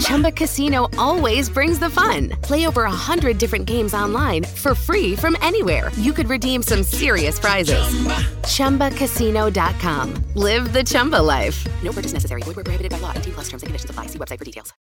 [0.00, 2.30] Chumba Casino always brings the fun.
[2.42, 5.90] Play over a hundred different games online for free from anywhere.
[5.96, 7.82] You could redeem some serious prizes.
[8.46, 8.90] Chumba.
[8.90, 10.14] ChumbaCasino.com.
[10.34, 11.66] Live the Chumba life.
[11.82, 12.42] No purchase necessary.
[12.42, 13.12] Void where prohibited by law.
[13.14, 14.06] T plus terms and conditions apply.
[14.06, 14.72] See website for details.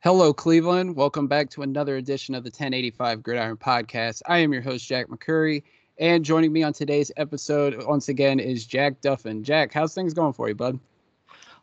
[0.00, 0.96] Hello, Cleveland.
[0.96, 4.20] Welcome back to another edition of the 1085 Gridiron Podcast.
[4.26, 5.62] I am your host, Jack McCurry.
[5.98, 9.42] And joining me on today's episode, once again, is Jack Duffin.
[9.42, 10.80] Jack, how's things going for you, bud?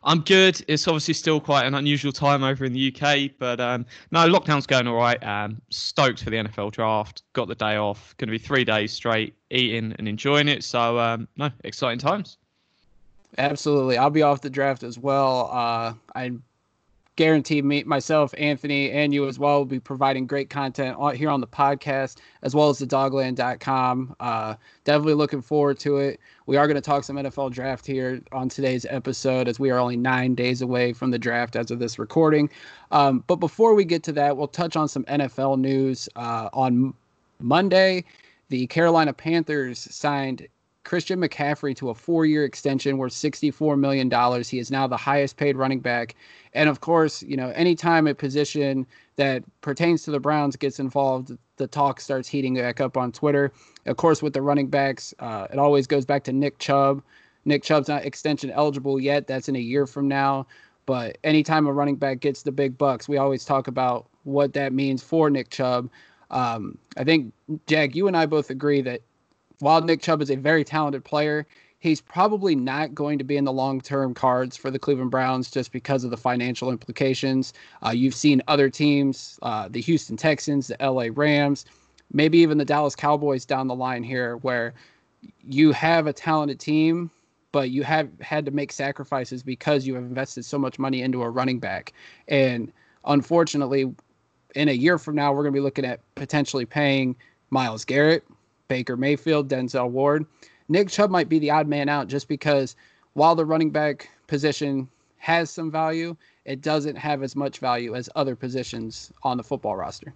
[0.02, 0.62] I'm good.
[0.66, 4.66] It's obviously still quite an unusual time over in the UK, but um, no, lockdown's
[4.66, 5.22] going all right.
[5.22, 7.22] Um, stoked for the NFL draft.
[7.34, 8.16] Got the day off.
[8.16, 10.64] Going to be three days straight eating and enjoying it.
[10.64, 12.38] So um, no, exciting times.
[13.36, 13.98] Absolutely.
[13.98, 15.50] I'll be off the draft as well.
[15.52, 16.32] Uh, I
[17.20, 21.42] guarantee me, myself, Anthony, and you as well will be providing great content here on
[21.42, 24.16] the podcast as well as the dogland.com.
[24.20, 24.54] Uh,
[24.84, 26.18] definitely looking forward to it.
[26.46, 29.78] We are going to talk some NFL draft here on today's episode as we are
[29.78, 32.48] only nine days away from the draft as of this recording.
[32.90, 36.08] Um, but before we get to that, we'll touch on some NFL news.
[36.16, 36.94] Uh, on
[37.38, 38.02] Monday,
[38.48, 40.48] the Carolina Panthers signed
[40.84, 44.10] Christian McCaffrey to a four year extension worth $64 million.
[44.42, 46.14] He is now the highest paid running back.
[46.54, 48.86] And of course, you know, anytime a position
[49.16, 53.52] that pertains to the Browns gets involved, the talk starts heating back up on Twitter.
[53.86, 57.02] Of course, with the running backs, uh, it always goes back to Nick Chubb.
[57.44, 59.26] Nick Chubb's not extension eligible yet.
[59.26, 60.46] That's in a year from now.
[60.86, 64.72] But anytime a running back gets the big bucks, we always talk about what that
[64.72, 65.88] means for Nick Chubb.
[66.30, 67.32] Um, I think,
[67.66, 69.02] Jack, you and I both agree that
[69.60, 71.46] while Nick Chubb is a very talented player,
[71.78, 75.50] he's probably not going to be in the long term cards for the Cleveland Browns
[75.50, 77.52] just because of the financial implications.
[77.84, 81.64] Uh, you've seen other teams, uh, the Houston Texans, the LA Rams,
[82.12, 84.74] maybe even the Dallas Cowboys down the line here, where
[85.42, 87.10] you have a talented team,
[87.52, 91.22] but you have had to make sacrifices because you have invested so much money into
[91.22, 91.92] a running back.
[92.28, 92.72] And
[93.04, 93.92] unfortunately,
[94.54, 97.16] in a year from now, we're going to be looking at potentially paying
[97.50, 98.24] Myles Garrett,
[98.70, 100.24] Baker Mayfield, Denzel Ward.
[100.68, 102.76] Nick Chubb might be the odd man out just because
[103.14, 104.88] while the running back position
[105.18, 109.74] has some value, it doesn't have as much value as other positions on the football
[109.74, 110.14] roster.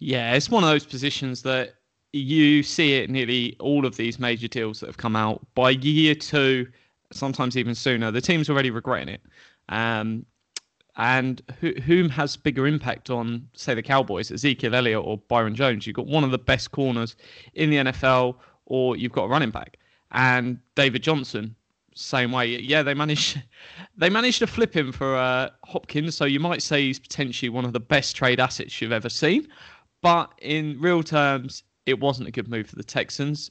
[0.00, 1.74] Yeah, it's one of those positions that
[2.12, 6.16] you see it nearly all of these major deals that have come out by year
[6.16, 6.66] two,
[7.12, 8.10] sometimes even sooner.
[8.10, 9.20] The team's already regretting it.
[9.68, 10.26] Um,
[10.96, 15.86] and who, whom has bigger impact on, say, the Cowboys, Ezekiel Elliott or Byron Jones?
[15.86, 17.16] You've got one of the best corners
[17.54, 18.36] in the NFL,
[18.66, 19.78] or you've got a running back.
[20.12, 21.54] And David Johnson,
[21.94, 22.58] same way.
[22.58, 23.42] Yeah, they managed
[23.96, 27.64] they managed to flip him for uh, Hopkins, so you might say he's potentially one
[27.64, 29.48] of the best trade assets you've ever seen.
[30.02, 33.50] But in real terms, it wasn't a good move for the Texans.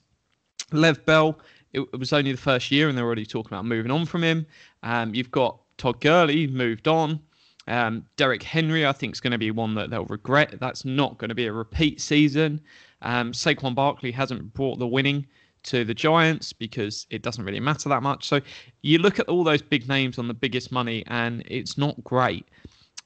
[0.71, 1.39] Lev Bell,
[1.73, 4.23] it, it was only the first year, and they're already talking about moving on from
[4.23, 4.45] him.
[4.83, 7.19] Um, you've got Todd Gurley moved on.
[7.67, 10.59] Um, Derrick Henry, I think, is going to be one that they'll regret.
[10.59, 12.61] That's not going to be a repeat season.
[13.01, 15.25] Um, Saquon Barkley hasn't brought the winning
[15.63, 18.27] to the Giants because it doesn't really matter that much.
[18.27, 18.41] So
[18.81, 22.47] you look at all those big names on the biggest money, and it's not great.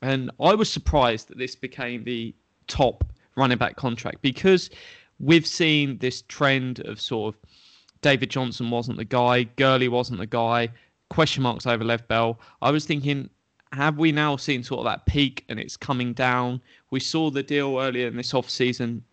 [0.01, 2.33] And I was surprised that this became the
[2.67, 3.03] top
[3.35, 4.69] running back contract because
[5.19, 7.41] we've seen this trend of sort of
[8.01, 10.69] David Johnson wasn't the guy, Gurley wasn't the guy,
[11.09, 12.39] question marks over Lev Bell.
[12.61, 13.29] I was thinking,
[13.75, 16.61] have we now seen sort of that peak and it's coming down?
[16.91, 19.03] We saw the deal earlier in this off season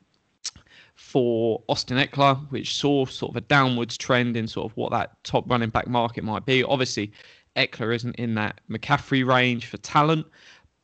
[0.95, 5.23] for Austin Ekeler, which saw sort of a downwards trend in sort of what that
[5.25, 6.63] top running back market might be.
[6.63, 7.13] Obviously,
[7.57, 10.27] Ekeler isn't in that McCaffrey range for talent,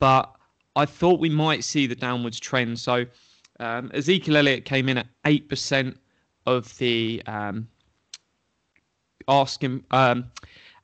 [0.00, 0.34] but
[0.74, 2.80] I thought we might see the downwards trend.
[2.80, 3.06] So
[3.60, 5.96] um, Ezekiel Elliott came in at 8%
[6.46, 7.68] of the um,
[9.28, 10.30] asking um,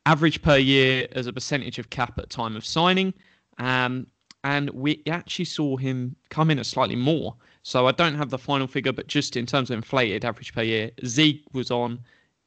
[0.06, 3.14] average per year as a percentage of cap at time of signing.
[3.58, 4.06] Um,
[4.44, 7.34] and we actually saw him come in at slightly more.
[7.62, 10.62] So I don't have the final figure, but just in terms of inflated average per
[10.62, 11.98] year, Zeke was on,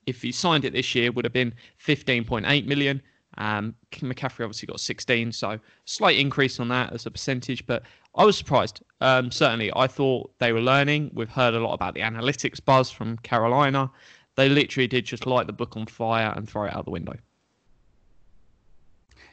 [0.05, 3.01] if he signed it this year, would have been 15.8 million.
[3.39, 7.83] Um, McCaffrey obviously got 16, so slight increase on that as a percentage, but
[8.15, 8.81] I was surprised.
[9.01, 11.11] Um, certainly, I thought they were learning.
[11.13, 13.91] We've heard a lot about the analytics buzz from Carolina.
[14.35, 17.15] They literally did just light the book on fire and throw it out the window.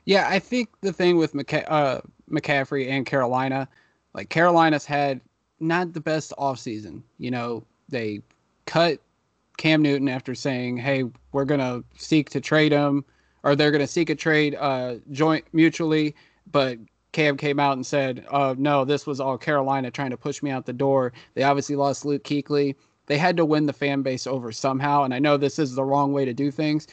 [0.05, 3.69] Yeah, I think the thing with uh, McCaffrey and Carolina,
[4.13, 5.21] like Carolina's had
[5.61, 7.03] not the best offseason.
[7.19, 8.21] You know, they
[8.67, 9.01] cut
[9.57, 13.05] Cam Newton after saying, "Hey, we're gonna seek to trade him."
[13.45, 16.17] or they're going to seek a trade uh, joint mutually.
[16.51, 16.79] But
[17.13, 20.51] Cam came out and said, uh, no, this was all Carolina trying to push me
[20.51, 21.13] out the door.
[21.35, 22.75] They obviously lost Luke Kuechly.
[23.07, 25.05] They had to win the fan base over somehow.
[25.05, 26.89] And I know this is the wrong way to do things.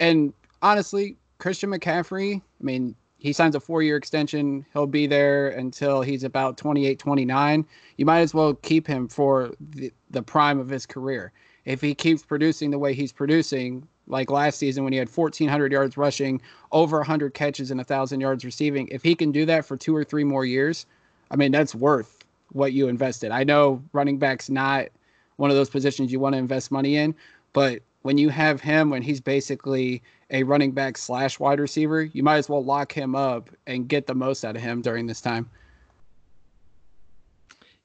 [0.00, 4.64] And honestly, Christian McCaffrey, I mean, he signs a four year extension.
[4.72, 7.66] He'll be there until he's about 28, 29.
[7.96, 11.32] You might as well keep him for the, the prime of his career.
[11.64, 15.72] If he keeps producing the way he's producing, like last season when he had 1,400
[15.72, 16.40] yards rushing,
[16.72, 18.88] over 100 catches, and 1,000 yards receiving.
[18.88, 20.86] If he can do that for two or three more years,
[21.30, 23.30] I mean, that's worth what you invested.
[23.30, 24.88] I know running back's not
[25.36, 27.14] one of those positions you want to invest money in,
[27.52, 32.22] but when you have him, when he's basically a running back slash wide receiver, you
[32.22, 35.20] might as well lock him up and get the most out of him during this
[35.20, 35.48] time.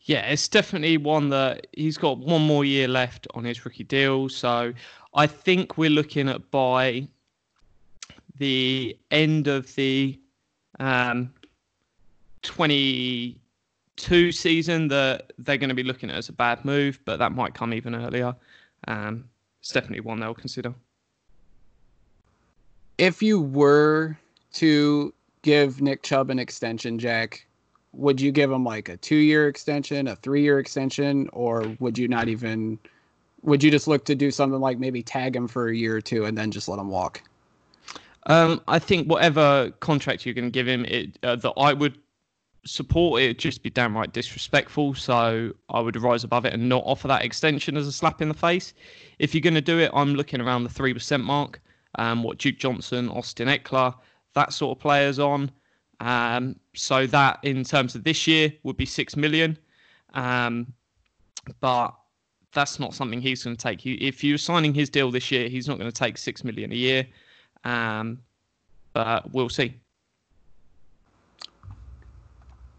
[0.02, 4.30] Yeah, it's definitely one that he's got one more year left on his rookie deal.
[4.30, 4.72] So
[5.16, 7.08] I think we're looking at by
[8.38, 10.20] the end of the
[10.80, 11.34] um,
[12.44, 17.32] 22 season that they're going to be looking at as a bad move, but that
[17.32, 18.36] might come even earlier.
[18.88, 19.28] Um,
[19.60, 20.76] it's definitely one they'll consider.
[22.98, 24.18] If you were
[24.54, 27.46] to give Nick Chubb an extension, Jack,
[27.92, 31.98] would you give him like a two year extension, a three year extension, or would
[31.98, 32.80] you not even?
[33.44, 36.02] Would you just look to do something like maybe tag him for a year or
[36.02, 37.22] two and then just let him walk?
[38.26, 41.98] Um, I think whatever contract you're going to give him, it uh, that I would
[42.66, 44.96] support it just be downright disrespectful.
[44.96, 48.30] So I would rise above it and not offer that extension as a slap in
[48.30, 48.74] the face.
[49.20, 51.62] If you're going to do it, I'm looking around the three percent mark.
[51.98, 53.96] Um, what Duke Johnson, Austin Ekeler,
[54.34, 55.52] that sort of players on.
[56.02, 59.58] Um, so that in terms of this year would be six million.
[60.14, 60.74] Um,
[61.60, 61.94] but
[62.54, 63.86] that's not something he's going to take.
[63.86, 66.76] If you're signing his deal this year, he's not going to take six million a
[66.76, 67.06] year.
[67.64, 68.20] Um,
[68.94, 69.76] but we'll see.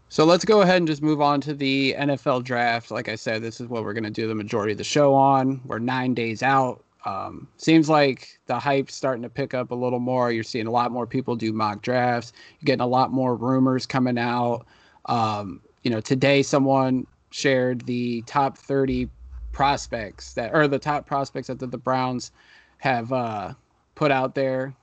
[0.09, 2.91] So let's go ahead and just move on to the NFL draft.
[2.91, 5.13] Like I said, this is what we're going to do the majority of the show
[5.13, 5.61] on.
[5.65, 6.83] We're nine days out.
[7.07, 10.29] Um, seems like the hype's starting to pick up a little more.
[10.29, 12.33] You're seeing a lot more people do mock drafts.
[12.59, 14.65] You're getting a lot more rumors coming out.
[15.05, 19.09] Um, you know, today someone shared the top 30
[19.53, 22.33] prospects that, or the top prospects that the, the Browns
[22.79, 23.53] have uh,
[23.95, 24.75] put out there,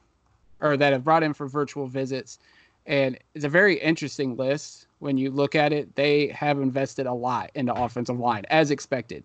[0.63, 2.39] or that have brought in for virtual visits.
[2.87, 5.95] And it's a very interesting list when you look at it.
[5.95, 9.25] They have invested a lot in the offensive line, as expected.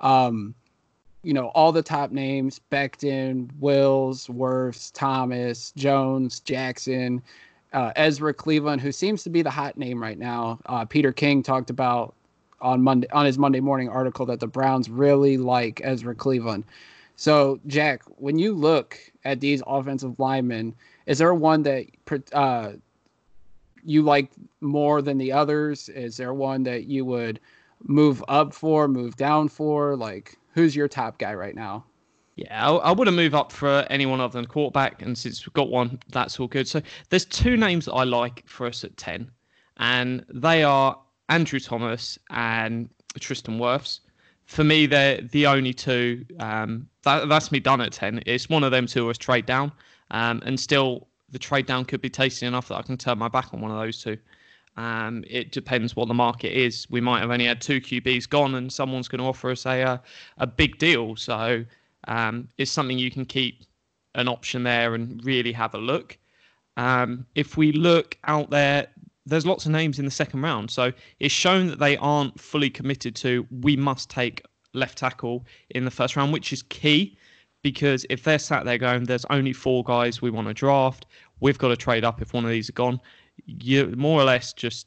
[0.00, 0.56] Um,
[1.22, 7.22] you know, all the top names Becton, Wills, Wirfs, Thomas, Jones, Jackson,
[7.72, 10.58] uh, Ezra Cleveland, who seems to be the hot name right now.
[10.66, 12.14] Uh, Peter King talked about
[12.60, 16.64] on Monday on his Monday morning article that the Browns really like Ezra Cleveland.
[17.16, 20.74] So, Jack, when you look at these offensive linemen,
[21.06, 21.86] is there one that
[22.32, 22.72] uh,
[23.84, 24.30] you like
[24.62, 25.90] more than the others?
[25.90, 27.38] Is there one that you would
[27.82, 29.96] move up for, move down for?
[29.96, 31.84] Like, who's your top guy right now?
[32.36, 35.68] Yeah, I, I wouldn't move up for anyone other than quarterback, and since we've got
[35.68, 36.66] one, that's all good.
[36.66, 36.80] So
[37.10, 39.30] there's two names that I like for us at ten,
[39.76, 42.88] and they are Andrew Thomas and
[43.18, 44.00] Tristan Wirfs.
[44.46, 46.24] For me, they're the only two.
[46.38, 48.22] Um, that, that's me done at ten.
[48.26, 49.70] It's one of them two was trade down,
[50.10, 53.28] um, and still the trade down could be tasty enough that I can turn my
[53.28, 54.16] back on one of those two.
[54.76, 56.88] Um, it depends what the market is.
[56.90, 59.80] We might have only had two QBs gone, and someone's going to offer us a
[59.82, 60.02] a,
[60.38, 61.16] a big deal.
[61.16, 61.64] So
[62.08, 63.64] um, it's something you can keep
[64.14, 66.18] an option there and really have a look.
[66.76, 68.88] Um, if we look out there,
[69.26, 72.70] there's lots of names in the second round, so it's shown that they aren't fully
[72.70, 73.46] committed to.
[73.60, 77.18] We must take left tackle in the first round, which is key
[77.62, 81.06] because if they're sat there going, "There's only four guys we want to draft,"
[81.40, 83.00] we've got to trade up if one of these are gone
[83.46, 84.86] you're more or less just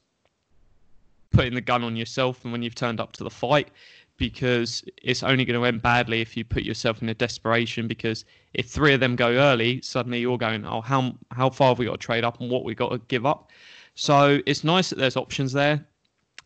[1.31, 3.69] putting the gun on yourself and when you've turned up to the fight
[4.17, 8.25] because it's only going to end badly if you put yourself in a desperation because
[8.53, 11.85] if three of them go early suddenly you're going oh how how far have we
[11.85, 13.49] got to trade up and what we got to give up
[13.95, 15.83] so it's nice that there's options there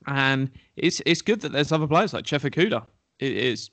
[0.08, 2.86] and it's it's good that there's other players like Jeff Okudah
[3.20, 3.70] it, it's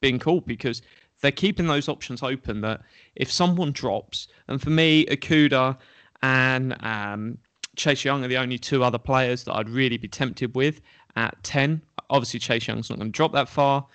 [0.00, 0.82] been cool because
[1.20, 2.60] they're keeping those options open.
[2.60, 2.82] That
[3.14, 5.76] if someone drops, and for me, Okudah
[6.22, 7.38] and um,
[7.76, 10.80] Chase Young are the only two other players that I'd really be tempted with
[11.16, 11.80] at 10.
[12.10, 13.86] Obviously, Chase Young's not going to drop that far.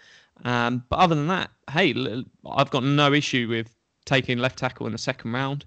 [0.43, 4.91] Um, but other than that, hey, I've got no issue with taking left tackle in
[4.91, 5.65] the second round.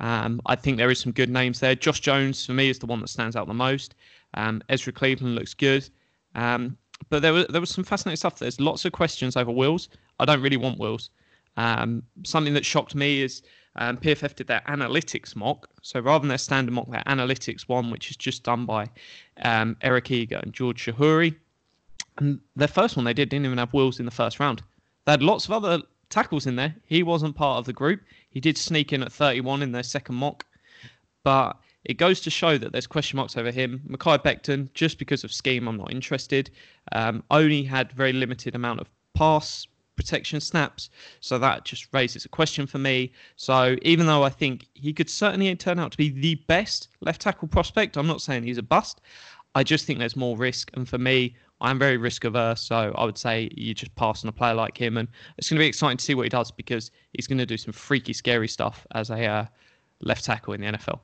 [0.00, 1.74] Um, I think there is some good names there.
[1.74, 3.94] Josh Jones, for me, is the one that stands out the most.
[4.34, 5.88] Um, Ezra Cleveland looks good.
[6.34, 6.76] Um,
[7.08, 8.38] but there was, there was some fascinating stuff.
[8.38, 9.88] There's lots of questions over Wills.
[10.18, 11.10] I don't really want Wills.
[11.56, 13.42] Um, something that shocked me is
[13.78, 15.68] um, PFF did their analytics mock.
[15.82, 18.88] So rather than their standard mock, their analytics one, which is just done by
[19.42, 21.34] um, Eric Eager and George Chahrouri.
[22.18, 24.62] And their first one they did didn't even have Wills in the first round.
[25.04, 26.74] They had lots of other tackles in there.
[26.86, 28.00] He wasn't part of the group.
[28.30, 30.44] He did sneak in at 31 in their second mock.
[31.22, 33.82] But it goes to show that there's question marks over him.
[33.88, 36.50] Mekhi Becton, just because of scheme, I'm not interested.
[36.92, 39.66] Um, only had very limited amount of pass
[39.96, 40.90] protection snaps.
[41.20, 43.12] So that just raises a question for me.
[43.36, 47.22] So even though I think he could certainly turn out to be the best left
[47.22, 49.00] tackle prospect, I'm not saying he's a bust.
[49.54, 50.70] I just think there's more risk.
[50.74, 52.60] And for me, I'm very risk averse.
[52.60, 54.98] So I would say you just pass on a player like him.
[54.98, 57.46] And it's going to be exciting to see what he does because he's going to
[57.46, 59.46] do some freaky, scary stuff as a uh,
[60.02, 61.00] left tackle in the NFL.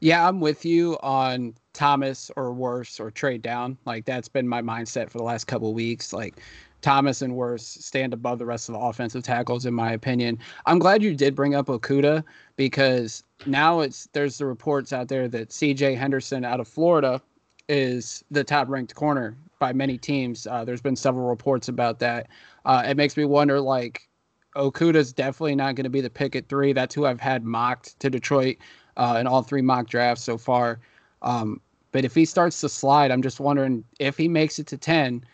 [0.00, 3.78] Yeah, I'm with you on Thomas or Wirfs or trade down.
[3.86, 6.12] Like that's been my mindset for the last couple weeks.
[6.12, 6.36] Like
[6.84, 10.38] Thomas and Wirfs stand above the rest of the offensive tackles, in my opinion.
[10.66, 12.22] I'm glad you did bring up Okudah
[12.56, 15.94] because now it's there's the reports out there that C.J.
[15.94, 17.22] Henderson out of Florida
[17.70, 20.46] is the top ranked corner by many teams.
[20.46, 22.28] Uh, there's been several reports about that.
[22.66, 24.06] Uh, it makes me wonder, like,
[24.54, 26.74] Okudah's definitely not going to be the pick at three.
[26.74, 28.58] That's who I've had mocked to Detroit
[28.98, 30.80] uh, in all three mock drafts so far.
[31.22, 31.62] Um,
[31.92, 35.24] but if he starts to slide, I'm just wondering if he makes it to 10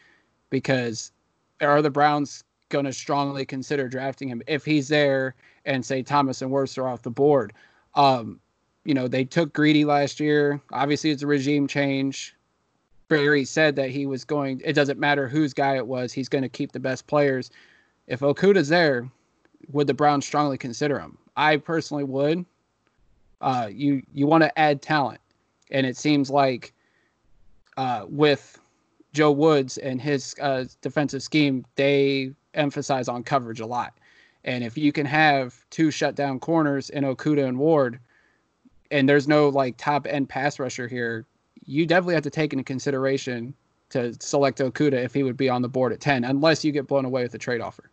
[0.50, 1.10] because
[1.68, 6.42] are the Browns going to strongly consider drafting him if he's there and say Thomas
[6.42, 7.52] and Wirfs are off the board?
[7.94, 8.40] Um,
[8.84, 10.60] you know, they took Greedy last year.
[10.72, 12.34] Obviously, it's a regime change.
[13.08, 16.42] Berry said that he was going, it doesn't matter whose guy it was, he's going
[16.42, 17.50] to keep the best players.
[18.06, 19.10] If Okudah's there,
[19.72, 21.18] would the Browns strongly consider him?
[21.36, 22.44] I personally would.
[23.40, 25.20] Uh, you you want to add talent,
[25.70, 26.74] and it seems like
[27.76, 28.59] uh, with
[29.12, 33.98] Joe Woods and his uh, defensive scheme, they emphasize on coverage a lot.
[34.44, 38.00] And if you can have two shutdown corners in Okudah and Ward,
[38.90, 41.26] and there's no like top end pass rusher here,
[41.64, 43.54] you definitely have to take into consideration
[43.90, 46.86] to select Okudah if he would be on the board at 10, unless you get
[46.86, 47.90] blown away with a trade offer.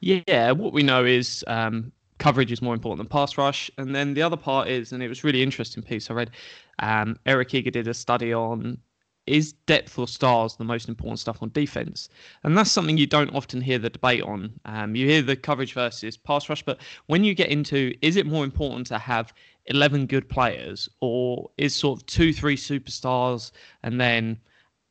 [0.00, 3.70] Yeah, what we know is um, coverage is more important than pass rush.
[3.78, 6.30] And then the other part is, and it was really interesting piece I read,
[6.80, 8.78] um, Eric Eager did a study on
[9.26, 12.08] is depth or stars the most important stuff on defense?
[12.42, 14.52] And that's something you don't often hear the debate on.
[14.64, 18.26] Um, you hear the coverage versus pass rush, but when you get into is it
[18.26, 19.32] more important to have
[19.66, 23.50] 11 good players or is sort of two, three superstars
[23.82, 24.38] and then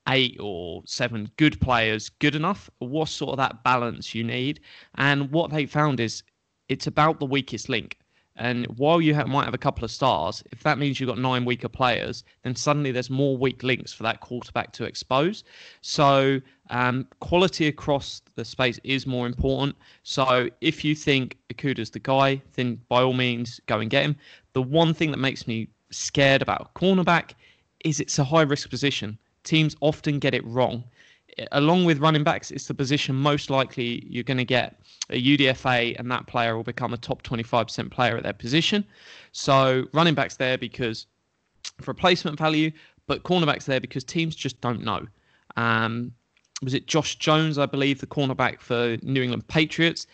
[0.10, 2.70] eight or seven good players good enough?
[2.80, 4.60] What sort of that balance you need?
[4.96, 6.24] And what they found is
[6.70, 7.98] it's about the weakest link.
[8.36, 11.46] And while you might have a couple of stars, if that means you've got nine
[11.46, 15.44] weaker players, then suddenly there's more weak links for that quarterback to expose.
[15.82, 19.76] So um, quality across the space is more important.
[20.02, 24.16] So if you think Okudah's the guy, then by all means go and get him.
[24.54, 27.34] The one thing that makes me scared about a cornerback
[27.86, 29.20] is it's a high risk position.
[29.44, 30.84] Teams often get it wrong
[31.52, 35.98] along with running backs, it's the position most likely you're going to get a UDFA,
[36.00, 38.86] and that player will become a top 25% player at their position.
[39.32, 41.08] So running backs there because
[41.82, 42.72] for replacement value,
[43.08, 45.06] but cornerbacks there because teams just don't know.
[45.56, 46.14] Um,
[46.62, 50.08] was it Josh Jones, I believe, the cornerback for New England Patriots?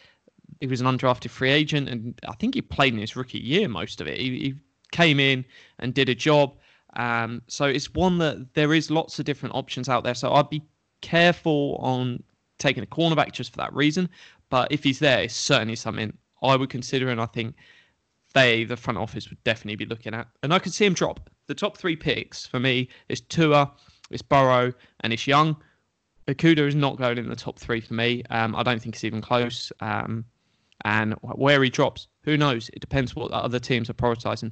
[0.60, 3.68] He was an undrafted free agent, and I think he played in his rookie year
[3.68, 4.20] most of it.
[4.20, 4.56] He, he
[4.92, 5.46] came in
[5.78, 6.56] and did a job.
[6.96, 10.16] Um, so it's one that there is lots of different options out there.
[10.16, 10.64] So I'd be
[11.02, 12.24] careful on
[12.58, 14.10] taking a cornerback just for that reason.
[14.50, 17.56] But if he's there, it's certainly something I would consider, and I think
[18.34, 20.28] they, the front office, would definitely be looking at.
[20.44, 21.30] And I could see him drop.
[21.48, 23.72] The top three picks for me is Tua,
[24.12, 25.56] it's Burrow, and it's Young.
[26.28, 28.24] Okudah is not going in the top three for me.
[28.30, 29.72] Um, I don't think it's even close.
[29.80, 30.26] Um,
[30.86, 32.70] and where he drops, who knows?
[32.74, 34.52] It depends what other teams are prioritizing.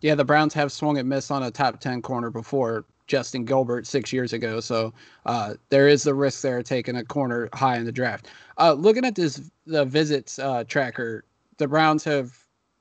[0.00, 2.84] Yeah, the Browns have swung and missed on a top 10 corner before.
[3.06, 4.60] Justin Gilbert six years ago.
[4.60, 4.92] So
[5.26, 8.28] uh, there is the risk there taking a corner high in the draft.
[8.58, 11.24] Uh, looking at this the visits uh, tracker,
[11.58, 12.32] the Browns have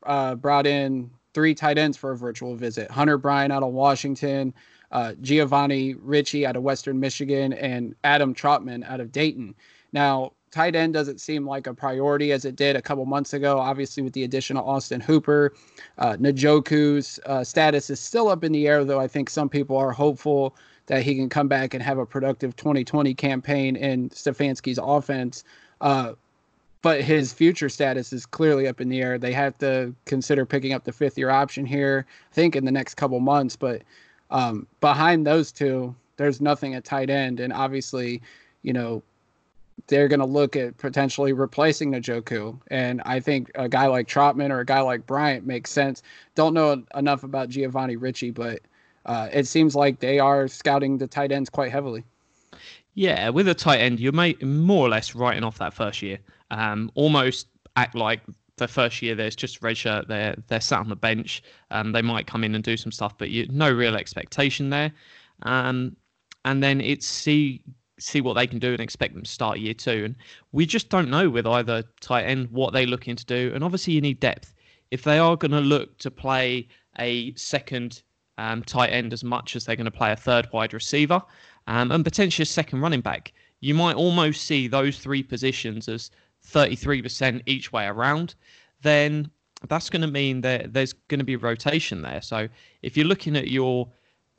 [0.05, 2.91] uh, brought in three tight ends for a virtual visit.
[2.91, 4.53] Hunter Bryant out of Washington,
[4.91, 9.55] uh, Giovanni Ricci out of Western Michigan, and Adam Trautman out of Dayton.
[9.91, 13.57] Now, tight end doesn't seem like a priority as it did a couple months ago.
[13.60, 15.53] Obviously, with the addition of Austin Hooper,
[15.98, 19.75] uh, Njoku's uh, status is still up in the air, though I think some people
[19.75, 20.55] are hopeful
[20.86, 25.43] that he can come back and have a productive 2020 campaign in Stefanski's offense.
[25.81, 26.13] Uh,
[26.83, 29.17] but his future status is clearly up in the air.
[29.17, 32.72] They have to consider picking up the fifth year option here, I think, in the
[32.72, 33.55] next couple months.
[33.55, 33.81] But
[34.29, 37.39] um, behind those two, there's nothing at tight end.
[37.39, 38.22] And obviously,
[38.62, 39.01] you know,
[39.87, 42.59] they're going to look at potentially replacing Njoku.
[42.67, 46.01] And I think a guy like Trautman or a guy like Bryant makes sense.
[46.35, 48.61] Don't know enough about Giovanni Ricci, but
[49.05, 52.03] uh, it seems like they are scouting the tight ends quite heavily.
[52.95, 56.19] Yeah, with a tight end, you're more or less writing off that first year.
[56.51, 58.21] Um, almost act like
[58.57, 60.07] the first year there's just redshirt.
[60.07, 61.41] They're they're sat on the bench.
[61.71, 64.91] Um, they might come in and do some stuff, but you no real expectation there.
[65.41, 65.95] Um,
[66.45, 67.61] and then it's see
[68.00, 70.05] see what they can do and expect them to start year two.
[70.05, 70.15] And
[70.51, 73.51] we just don't know with either tight end what they're looking to do.
[73.53, 74.53] And obviously you need depth.
[74.91, 76.67] If they are going to look to play
[77.00, 78.03] a second
[78.38, 81.21] um, tight end as much as they're going to play a third wide receiver
[81.67, 86.12] um, and potentially a second running back, you might almost see those three positions as
[86.47, 88.35] 33% each way around,
[88.81, 89.29] then
[89.69, 92.21] that's going to mean that there's going to be rotation there.
[92.21, 92.50] So
[92.81, 93.88] if you're looking at your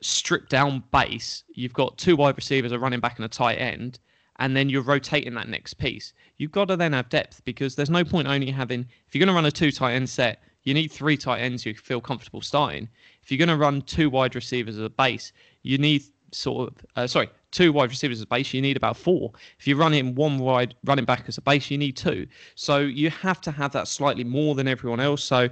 [0.05, 3.99] stripped down base, you've got two wide receivers, a running back, and a tight end,
[4.37, 6.13] and then you're rotating that next piece.
[6.37, 9.33] You've got to then have depth because there's no point only having, if you're going
[9.33, 12.41] to run a two tight end set, you need three tight ends you feel comfortable
[12.41, 12.89] starting.
[13.23, 15.31] If you're going to run two wide receivers as a base,
[15.63, 18.97] you need sort of, uh, sorry, two wide receivers as a base, you need about
[18.97, 19.31] four.
[19.59, 22.27] If you run in one wide running back as a base, you need two.
[22.55, 25.23] So you have to have that slightly more than everyone else.
[25.23, 25.49] So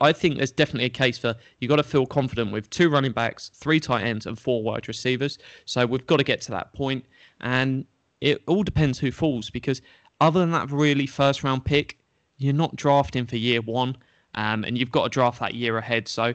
[0.00, 3.12] I think there's definitely a case for you've got to feel confident with two running
[3.12, 5.38] backs, three tight ends, and four wide receivers.
[5.66, 7.04] So we've got to get to that point,
[7.40, 7.84] and
[8.20, 9.80] it all depends who falls because
[10.20, 11.98] other than that really first round pick,
[12.38, 13.96] you're not drafting for year one,
[14.34, 16.08] um, and you've got to draft that year ahead.
[16.08, 16.34] So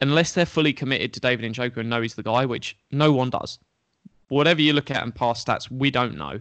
[0.00, 3.12] unless they're fully committed to David and Njoku and know he's the guy, which no
[3.12, 3.58] one does,
[4.28, 6.40] whatever you look at in past stats, we don't know.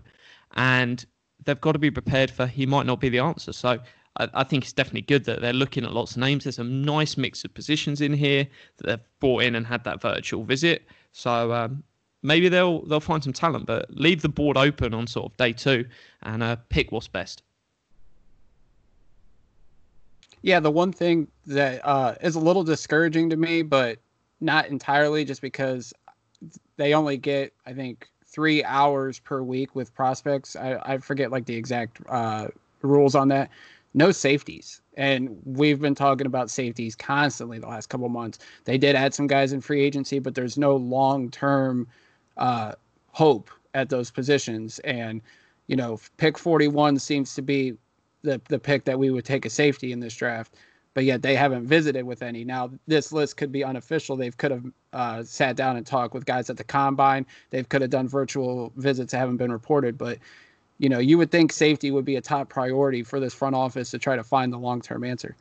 [0.56, 1.06] And
[1.46, 3.54] they've got to be prepared for he might not be the answer.
[3.54, 3.80] So
[4.18, 6.44] I, think it's definitely good that they're looking at lots of names.
[6.44, 8.46] There's a nice mix of positions in here
[8.78, 10.84] that they've brought in and had that virtual visit.
[11.14, 11.84] So um,
[12.22, 15.54] maybe they'll they'll find some talent, but leave the board open on sort of day
[15.54, 15.86] two
[16.24, 17.44] and uh, pick what's best.
[20.42, 24.00] Yeah, the one thing that uh, is a little discouraging to me, but
[24.40, 25.94] not entirely, just because
[26.78, 30.56] they only get I think three hours per week with prospects.
[30.56, 32.48] I, I forget like the exact uh,
[32.82, 33.50] rules on that.
[33.94, 38.40] No safeties, and we've been talking about safeties constantly the last couple months.
[38.64, 41.88] They did add some guys in free agency, but there's no long term
[42.38, 42.74] uh,
[43.12, 44.80] hope at those positions.
[44.80, 45.22] And
[45.68, 47.74] you know, pick 41 seems to be
[48.22, 50.56] the the pick that we would take a safety in this draft
[50.94, 52.44] but yet they haven't visited with any.
[52.44, 54.16] Now this list could be unofficial.
[54.16, 57.26] They could have uh, sat down and talked with guys at the combine.
[57.50, 59.98] They could have done virtual visits that haven't been reported.
[59.98, 60.20] But
[60.82, 63.92] you know, you would think safety would be a top priority for this front office
[63.92, 65.36] to try to find the long term answer.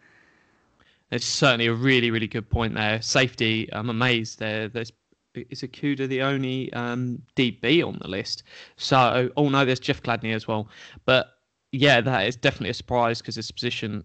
[1.10, 3.00] It's certainly a really, really good point there.
[3.00, 4.68] Safety, I'm amazed there.
[4.68, 4.92] There's
[5.34, 8.42] is Okudah the only um, DB on the list?
[8.76, 10.68] So, oh no, there's Jeff Gladney as well.
[11.06, 11.28] But
[11.72, 14.04] yeah, that is definitely a surprise because this position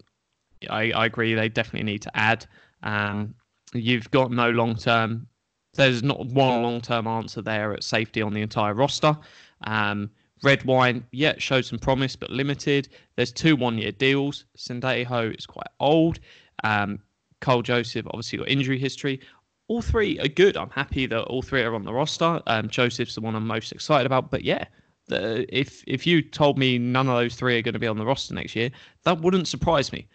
[0.69, 1.33] I, I agree.
[1.33, 2.45] They definitely need to add.
[2.81, 3.35] Um,
[3.73, 5.27] you've got no long term.
[5.73, 9.17] There's not one long term answer there at safety on the entire roster.
[9.65, 10.09] Um,
[10.43, 12.89] Redwine, yeah, showed some promise but limited.
[13.15, 14.45] There's two one year deals.
[14.57, 16.19] Sendejo is quite old.
[16.63, 16.99] Um,
[17.41, 19.19] Karl Joseph obviously got injury history.
[19.67, 20.57] All three are good.
[20.57, 22.41] I'm happy that all three are on the roster.
[22.47, 24.29] Um, Joseph's the one I'm most excited about.
[24.29, 24.65] But yeah,
[25.07, 27.97] the, if if you told me none of those three are going to be on
[27.97, 28.69] the roster next year,
[29.03, 30.07] that wouldn't surprise me.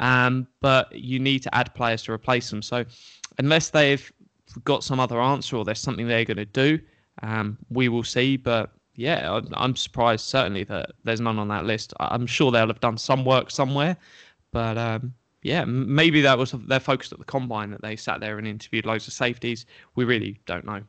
[0.00, 2.62] Um, but you need to add players to replace them.
[2.62, 2.84] So
[3.38, 4.10] unless they've
[4.64, 6.78] got some other answer or there's something they're going to do,
[7.22, 8.36] um, we will see.
[8.36, 11.94] But yeah, I'm surprised certainly that there's none on that list.
[12.00, 13.96] I'm sure they'll have done some work somewhere,
[14.50, 18.38] but um, yeah, maybe that was their focus at the combine that they sat there
[18.38, 19.66] and interviewed loads of safeties.
[19.94, 20.82] We really don't know.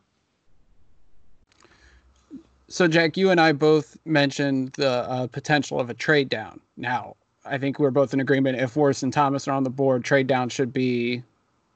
[2.68, 6.60] So, Jack, you and I both mentioned the uh, potential of a trade down.
[6.78, 8.60] Now, I think we're both in agreement.
[8.60, 11.22] If Wirfs and Thomas are on the board, trade down should be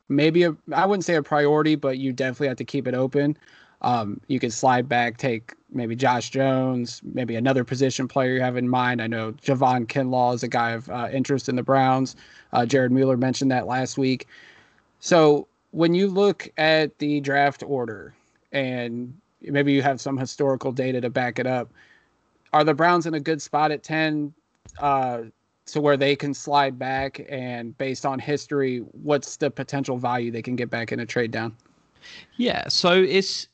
[0.10, 3.38] maybe a I wouldn't say a priority, but you definitely have to keep it open.
[3.84, 8.58] Um, you could slide back, take maybe Josh Jones, maybe another position player you have
[8.58, 9.02] in mind.
[9.02, 12.16] I know Javon Kinlaw is a guy of uh, interest in the Browns.
[12.54, 14.28] Uh, Jared Mueller mentioned that last week.
[15.00, 18.14] So when you look at the draft order
[18.52, 21.70] and maybe you have some historical data to back it up,
[22.54, 24.34] are the Browns in a good spot at 10
[24.80, 25.24] uh,
[25.66, 27.26] to where they can slide back?
[27.28, 31.32] And based on history, what's the potential value they can get back in a trade
[31.32, 31.56] down?
[32.38, 33.48] Yeah, so it's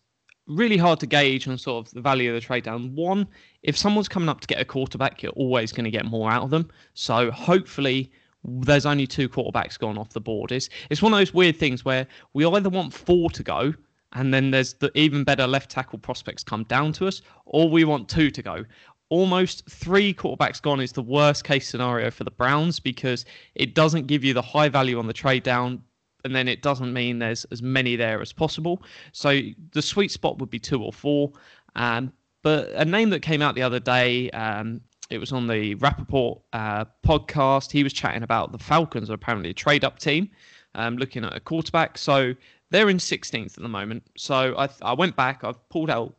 [0.49, 2.93] really hard to gauge on sort of the value of the trade down.
[2.95, 3.27] One,
[3.63, 6.43] if someone's coming up to get a quarterback, you're always going to get more out
[6.43, 6.69] of them.
[6.95, 8.11] So hopefully
[8.43, 10.51] there's only two quarterbacks gone off the board.
[10.51, 13.73] It's, it's one of those weird things where we either want four to go
[14.13, 17.83] and then there's the even better left tackle prospects come down to us, or we
[17.83, 18.65] want two to go.
[19.09, 24.07] Almost three quarterbacks gone is the worst case scenario for the Browns because it doesn't
[24.07, 25.83] give you the high value on the trade down,
[26.25, 28.81] and then it doesn't mean there's as many there as possible.
[29.11, 29.39] So
[29.71, 31.31] the sweet spot would be two or four.
[31.75, 35.75] Um, but a name that came out the other day, um, it was on the
[35.75, 37.71] Rapoport uh, podcast.
[37.71, 40.29] He was chatting about the Falcons are apparently a trade up team,
[40.75, 41.97] um, looking at a quarterback.
[41.97, 42.35] So
[42.69, 44.03] they're in 16th at the moment.
[44.15, 46.15] So I, I went back, I've pulled out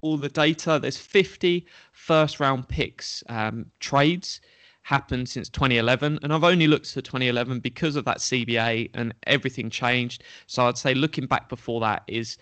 [0.00, 0.78] all the data.
[0.80, 4.40] There's 50 first round picks um, trades
[4.82, 9.70] happened since 2011 and i've only looked to 2011 because of that cba and everything
[9.70, 12.36] changed so i'd say looking back before that is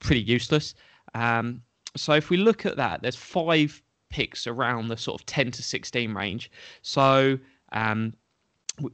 [0.00, 0.74] pretty useless
[1.14, 1.62] um,
[1.96, 5.62] so if we look at that there's five picks around the sort of 10 to
[5.62, 6.50] 16 range.
[6.82, 7.38] So
[7.72, 8.14] um,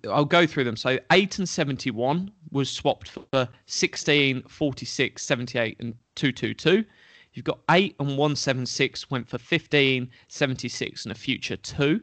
[0.09, 0.77] I'll go through them.
[0.77, 6.85] So 8 and 71 was swapped for 16, 46, 78, and 222.
[7.33, 12.01] You've got 8 and 176 went for 15, 76, and a future 2.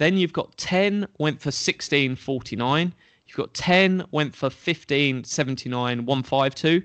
[0.00, 2.92] Then you've got 10 went for 16.49.
[3.26, 6.82] You've got 10 went for 15, 79, 152.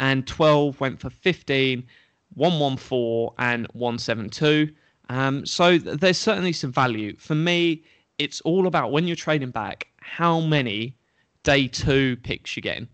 [0.00, 1.84] And 12 went for 15,
[2.32, 4.70] 114, and 172.
[5.10, 7.14] Um, so th- there's certainly some value.
[7.18, 7.82] For me,
[8.16, 10.96] it's all about when you're trading back, how many
[11.42, 12.88] day two picks you're getting.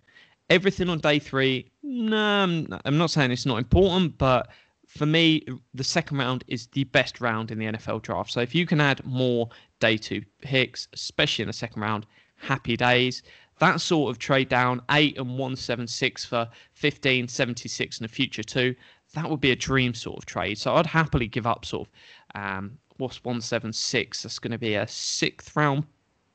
[0.50, 4.48] Everything on day three, no, I'm not saying it's not important, but
[4.90, 8.33] for me, the second round is the best round in the NFL draft.
[8.33, 9.48] So if you can add more
[9.79, 13.22] day two picks, especially in the second round, happy days.
[13.61, 18.74] That sort of trade down, 8 and 176 for 15, 76 and a future too.
[19.14, 20.59] that would be a dream sort of trade.
[20.59, 21.88] So I'd happily give up sort
[22.35, 24.22] of um, what's one seven six.
[24.22, 25.85] That's going to be a sixth round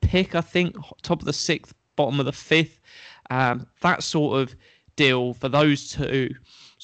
[0.01, 2.79] pick, I think, top of the sixth, bottom of the fifth.
[3.29, 4.55] Um, that sort of
[4.95, 6.29] deal for those two,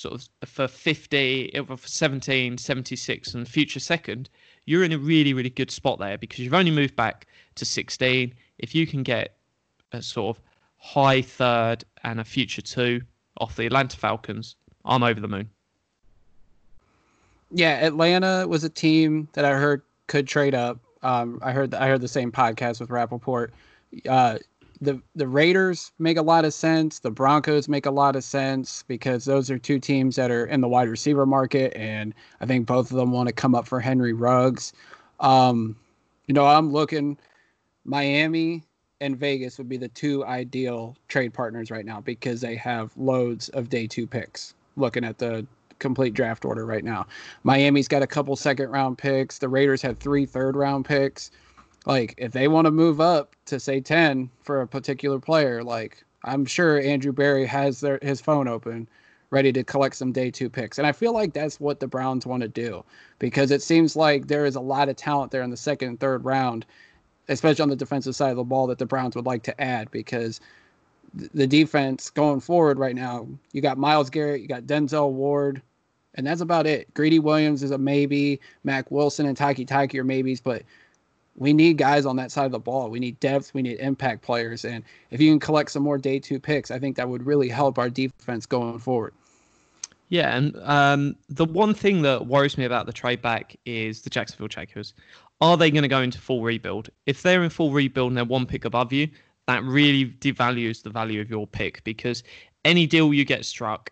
[0.01, 4.29] sort of for 50, for 17, 76, and future second,
[4.65, 8.33] you're in a really, really good spot there because you've only moved back to 16.
[8.59, 9.37] If you can get
[9.91, 10.43] a sort of
[10.77, 13.01] high third and a future two
[13.37, 15.49] off the Atlanta Falcons, I'm over the moon
[17.51, 20.79] yeah, Atlanta was a team that I heard could trade up.
[21.03, 23.53] Um, I heard I heard the same podcast with Rapoport
[24.07, 24.37] Uh,
[24.81, 26.99] the the Raiders make a lot of sense.
[26.99, 30.59] The Broncos make a lot of sense because those are two teams that are in
[30.59, 33.79] the wide receiver market, and I think both of them want to come up for
[33.79, 34.73] Henry Ruggs.
[35.19, 35.75] Um,
[36.25, 37.17] you know, I'm looking.
[37.85, 38.63] Miami
[39.01, 43.49] and Vegas would be the two ideal trade partners right now because they have loads
[43.49, 44.53] of day two picks.
[44.77, 45.45] Looking at the
[45.79, 47.07] complete draft order right now.
[47.43, 49.39] Miami's got a couple second round picks.
[49.39, 51.31] The Raiders have three third round picks.
[51.85, 56.03] Like if they want to move up to say 10 for a particular player, like
[56.23, 58.87] I'm sure Andrew Berry has their his phone open
[59.31, 60.77] ready to collect some day 2 picks.
[60.77, 62.83] And I feel like that's what the Browns want to do
[63.17, 65.99] because it seems like there is a lot of talent there in the second and
[65.99, 66.65] third round,
[67.29, 69.89] especially on the defensive side of the ball that the Browns would like to add
[69.89, 70.41] because
[71.13, 75.61] the defense going forward right now, you got Myles Garrett, you got Denzel Ward,
[76.15, 76.93] and that's about it.
[76.93, 78.39] Greedy Williams is a maybe.
[78.63, 80.63] Mack Wilson and Takitaki are maybes, but
[81.35, 82.89] we need guys on that side of the ball.
[82.89, 83.53] We need depth.
[83.53, 84.65] We need impact players.
[84.65, 87.49] And if you can collect some more day two picks, I think that would really
[87.49, 89.13] help our defense going forward.
[90.09, 94.09] Yeah, and um, the one thing that worries me about the trade back is the
[94.09, 94.93] Jacksonville Jaguars.
[95.39, 96.89] Are they going to go into full rebuild?
[97.05, 99.07] If they're in full rebuild and they're one pick above you,
[99.47, 102.23] that really devalues the value of your pick because
[102.65, 103.91] any deal you get struck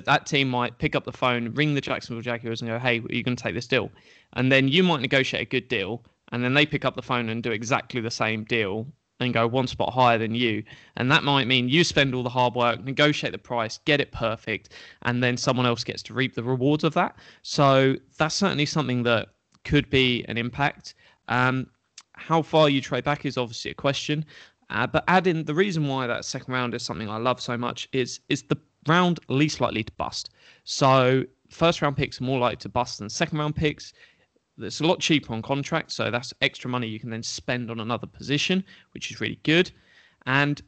[0.00, 3.14] that team might pick up the phone, ring the Jacksonville Jaguars, and go, "Hey, are
[3.14, 3.90] you going to take this deal?"
[4.34, 7.28] And then you might negotiate a good deal, and then they pick up the phone
[7.28, 8.86] and do exactly the same deal
[9.20, 10.62] and go one spot higher than you,
[10.96, 14.10] and that might mean you spend all the hard work, negotiate the price, get it
[14.10, 14.70] perfect,
[15.02, 17.16] and then someone else gets to reap the rewards of that.
[17.42, 19.28] So that's certainly something that
[19.64, 20.94] could be an impact.
[21.28, 21.68] Um,
[22.14, 24.24] how far you trade back is obviously a question.
[24.70, 27.88] Uh, but adding the reason why that second round is something I love so much
[27.92, 28.56] is is the
[28.88, 30.30] round least likely to bust.
[30.64, 33.92] So first round picks are more likely to bust than second round picks.
[34.58, 37.80] It's a lot cheaper on contract, so that's extra money you can then spend on
[37.80, 39.70] another position, which is really good.
[40.26, 40.62] And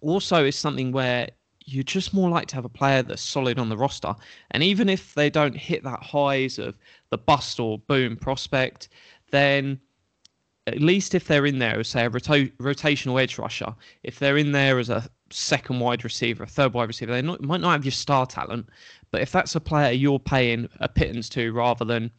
[0.00, 1.28] also it's something where
[1.64, 4.14] you're just more likely to have a player that's solid on the roster.
[4.50, 6.76] And even if they don't hit that highs of
[7.10, 8.88] the bust or boom prospect,
[9.30, 9.80] then
[10.66, 14.36] at least if they're in there as say a rota- rotational edge rusher, if they're
[14.36, 17.72] in there as a second wide receiver, a third wide receiver, they not, might not
[17.72, 18.68] have your star talent,
[19.10, 22.10] but if that's a player you're paying a pittance to rather than,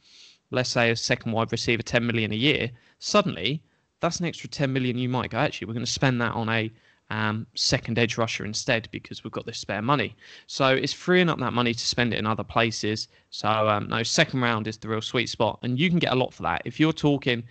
[0.54, 3.62] let's say, a second wide receiver, 10 million a year, suddenly
[4.00, 6.50] that's an extra 10 million you might go, actually, we're going to spend that on
[6.50, 6.70] a
[7.10, 10.16] um, second edge rusher instead because we've got this spare money.
[10.48, 13.08] So it's freeing up that money to spend it in other places.
[13.30, 16.16] So um, no, second round is the real sweet spot, and you can get a
[16.16, 16.64] lot for that.
[16.66, 17.44] If you're talking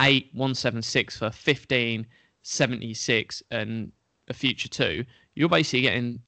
[0.00, 2.06] eight one seven six for fifteen
[2.42, 3.92] seventy six and
[4.28, 6.20] a future two, you're basically getting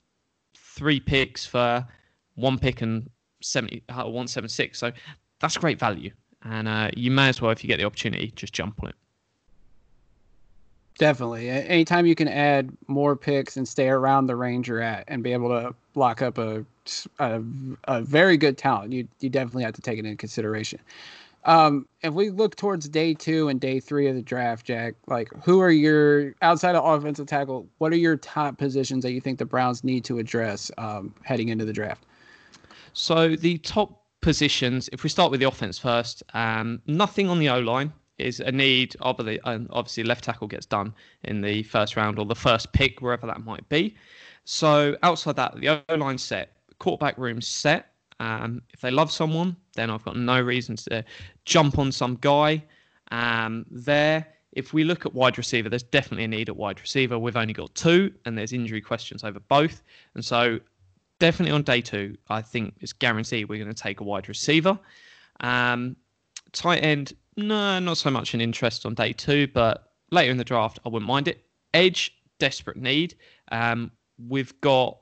[0.56, 1.86] three picks for
[2.34, 3.08] one pick and
[3.40, 4.78] 70 uh, 176.
[4.78, 4.92] So
[5.40, 6.10] that's great value.
[6.44, 8.94] And uh, you may as well, if you get the opportunity, just jump on it.
[10.98, 11.48] Definitely.
[11.50, 15.32] Anytime you can add more picks and stay around the range you're at and be
[15.32, 16.64] able to lock up a,
[17.18, 17.42] a,
[17.84, 20.78] a very good talent, you, you definitely have to take it into consideration.
[21.46, 25.30] Um, if we look towards day two and day three of the draft, Jack, like
[25.42, 27.66] who are your outside of offensive tackle?
[27.78, 31.48] What are your top positions that you think the Browns need to address um, heading
[31.48, 32.04] into the draft?
[32.92, 37.50] So the top positions, if we start with the offense first, um, nothing on the
[37.50, 38.96] O line is a need.
[39.00, 43.44] Obviously, left tackle gets done in the first round or the first pick, wherever that
[43.44, 43.94] might be.
[44.44, 47.92] So outside that, the O line set, quarterback room set.
[48.18, 51.04] Um, if they love someone, then I've got no reason to
[51.44, 52.64] jump on some guy
[53.10, 54.26] um, there.
[54.52, 57.18] If we look at wide receiver, there's definitely a need at wide receiver.
[57.18, 59.82] We've only got two, and there's injury questions over both.
[60.14, 60.60] And so,
[61.24, 64.78] definitely on day two, I think it's guaranteed we're going to take a wide receiver.
[65.40, 65.96] Um,
[66.52, 70.44] tight end, no, not so much an interest on day two, but later in the
[70.44, 71.42] draft, I wouldn't mind it.
[71.72, 73.14] Edge, desperate need.
[73.50, 73.90] Um,
[74.28, 74.98] we've got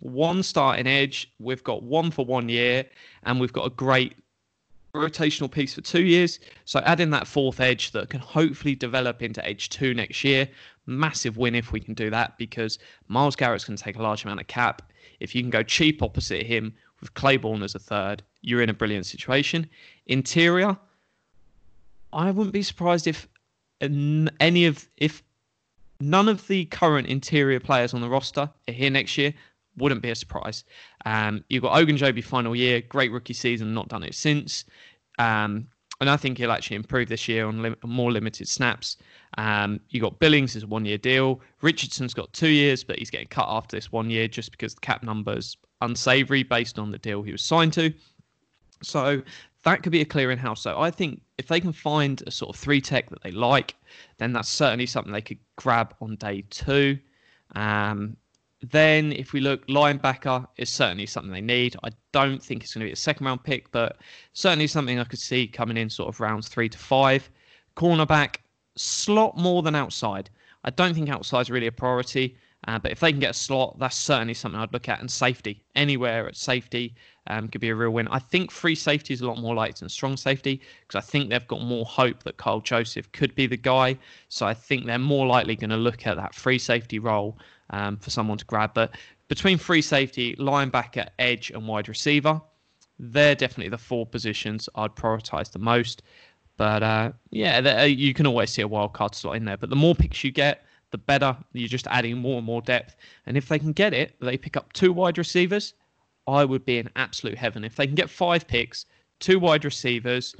[0.00, 2.84] one starting edge, we've got one for one year,
[3.22, 4.16] and we've got a great
[4.94, 6.38] rotational piece for two years.
[6.66, 10.46] So adding that fourth edge that can hopefully develop into edge two next year,
[10.86, 14.24] massive win if we can do that because Myles Garrett's going to take a large
[14.24, 14.82] amount of cap.
[15.20, 18.74] If you can go cheap opposite him with Clayborn as a third, you're in a
[18.74, 19.68] brilliant situation.
[20.06, 20.76] Interior,
[22.12, 23.28] I wouldn't be surprised if
[23.80, 25.22] any of if
[26.00, 29.34] none of the current interior players on the roster are here next year.
[29.76, 30.64] Wouldn't be a surprise.
[31.04, 34.64] Um, you've got Ogunjobi final year, great rookie season, not done it since.
[35.18, 35.66] Um,
[36.00, 38.96] and I think he'll actually improve this year on lim- more limited snaps.
[39.38, 41.40] Um, you got Billings is a one year deal.
[41.62, 44.80] Richardson's got two years, but he's getting cut after this one year just because the
[44.80, 47.92] cap number's unsavory based on the deal he was signed to.
[48.82, 49.22] So
[49.62, 50.62] that could be a clearing house.
[50.62, 53.74] So I think if they can find a sort of three tech that they like,
[54.18, 56.98] then that's certainly something they could grab on day two.
[57.54, 58.16] Um,
[58.70, 61.76] then if we look, linebacker is certainly something they need.
[61.82, 63.98] I don't think it's going to be a second round pick, but
[64.32, 67.28] certainly something I could see coming in sort of rounds three to five.
[67.76, 68.36] Cornerback,
[68.76, 70.30] slot more than outside.
[70.64, 72.36] I don't think outside is really a priority.
[72.66, 75.00] Uh, but if they can get a slot, that's certainly something I'd look at.
[75.00, 76.94] And safety, anywhere at safety,
[77.26, 78.08] um, could be a real win.
[78.08, 81.28] I think free safety is a lot more likely than strong safety because I think
[81.28, 83.98] they've got more hope that Karl Joseph could be the guy.
[84.28, 87.38] So I think they're more likely going to look at that free safety role
[87.74, 88.72] um, for someone to grab.
[88.72, 88.94] But
[89.28, 92.40] between free safety, linebacker, edge, and wide receiver,
[92.98, 96.02] they're definitely the four positions I'd prioritize the most.
[96.56, 99.56] But uh, yeah, uh, you can always see a wild card slot in there.
[99.56, 101.36] But the more picks you get, the better.
[101.52, 102.94] You're just adding more and more depth.
[103.26, 105.74] And if they can get it, they pick up two wide receivers.
[106.28, 108.86] I would be in absolute heaven if they can get five picks,
[109.18, 110.34] two wide receivers,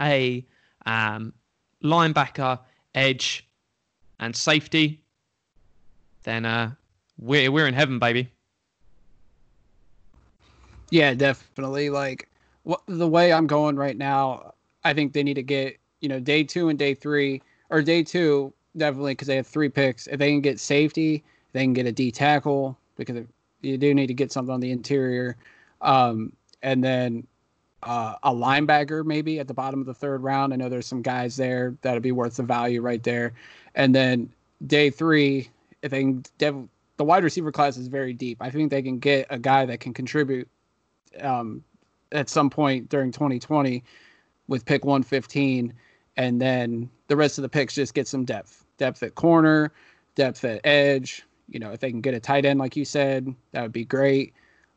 [0.00, 0.44] a
[0.86, 1.32] um,
[1.84, 2.58] linebacker,
[2.96, 3.48] edge,
[4.18, 5.00] and safety.
[6.22, 6.72] Then uh,
[7.18, 8.30] we're we're in heaven, baby.
[10.90, 11.90] Yeah, definitely.
[11.90, 12.28] Like
[12.64, 14.54] what the way I'm going right now,
[14.84, 18.02] I think they need to get you know day two and day three or day
[18.02, 20.06] two definitely because they have three picks.
[20.06, 23.24] If they can get safety, they can get a D tackle because
[23.60, 25.36] you do need to get something on the interior,
[25.82, 27.26] um, and then
[27.82, 30.52] uh, a linebacker maybe at the bottom of the third round.
[30.52, 33.34] I know there's some guys there that'll be worth the value right there,
[33.74, 34.30] and then
[34.66, 35.48] day three,
[35.90, 38.38] they can, dev- the wide receiver class is very deep.
[38.40, 40.48] I think they can get a guy that can contribute
[41.20, 41.62] um,
[42.12, 43.82] at some point during 2020
[44.48, 45.72] with pick 115
[46.16, 49.72] and then the rest of the picks just get some depth depth at corner,
[50.14, 51.24] depth at edge.
[51.48, 53.84] You know, if they can get a tight end, like you said, that would be
[53.84, 54.34] great.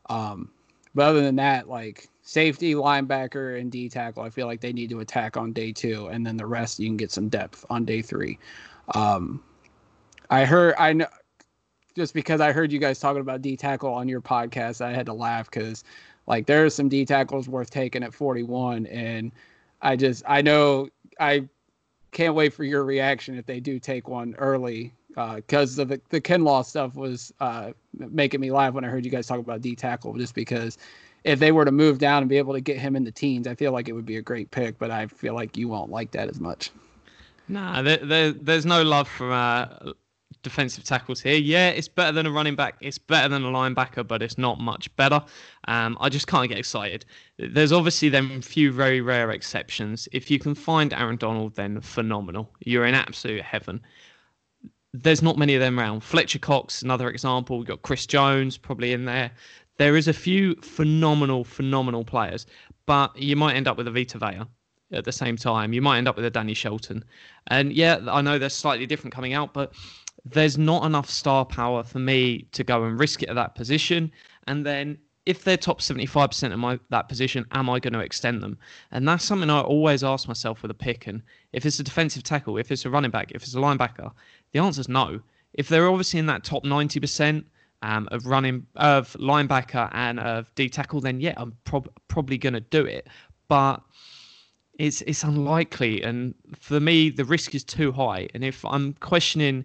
[0.08, 0.50] Um,
[0.94, 4.90] but other than that, like safety, linebacker, and D tackle, I feel like they need
[4.90, 7.84] to attack on day two, and then the rest you can get some depth on
[7.84, 8.38] day three.
[8.94, 9.42] Um,
[10.32, 11.06] I heard, I know,
[11.94, 15.04] just because I heard you guys talking about D tackle on your podcast, I had
[15.06, 15.84] to laugh because
[16.26, 19.30] like there are some D tackles worth taking at 41, and
[19.82, 20.88] I just I know
[21.20, 21.46] I
[22.12, 26.20] can't wait for your reaction if they do take one early because uh, the the
[26.20, 29.76] Kinlaw stuff was uh, making me laugh when I heard you guys talk about D
[29.76, 30.78] tackle just because
[31.24, 33.46] if they were to move down and be able to get him in the teens,
[33.46, 34.78] I feel like it would be a great pick.
[34.78, 36.70] But I feel like you won't like that as much.
[37.48, 39.92] Nah, there, there, there's no love for uh,
[40.42, 41.36] defensive tackles here.
[41.36, 42.76] Yeah, it's better than a running back.
[42.80, 45.22] It's better than a linebacker, but it's not much better.
[45.68, 47.04] Um, I just can't get excited.
[47.38, 50.08] There's obviously them few very rare exceptions.
[50.12, 52.50] If you can find Aaron Donald, then phenomenal.
[52.60, 53.80] You're in absolute heaven.
[54.92, 56.02] There's not many of them around.
[56.02, 57.58] Fletcher Cox, another example.
[57.58, 59.30] We've got Chris Jones probably in there.
[59.78, 62.46] There is a few phenomenal, phenomenal players,
[62.86, 64.42] but you might end up with a Vita Vea
[64.92, 65.72] at the same time.
[65.72, 67.04] You might end up with a Danny Shelton.
[67.48, 69.72] And yeah, I know they're slightly different coming out, but
[70.24, 74.10] there's not enough star power for me to go and risk it at that position.
[74.46, 78.42] And then if they're top 75% of my that position, am I going to extend
[78.42, 78.58] them?
[78.90, 81.06] And that's something I always ask myself with a pick.
[81.06, 84.10] And if it's a defensive tackle, if it's a running back, if it's a linebacker,
[84.52, 85.20] the answer is no.
[85.54, 87.44] If they're obviously in that top 90%
[87.82, 92.54] um, of running of linebacker and of D tackle, then yeah, I'm prob- probably going
[92.54, 93.08] to do it.
[93.48, 93.82] But
[94.78, 98.28] it's it's unlikely, and for me, the risk is too high.
[98.34, 99.64] And if I'm questioning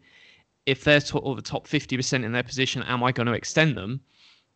[0.68, 4.02] if they're sort the top 50% in their position, am I going to extend them?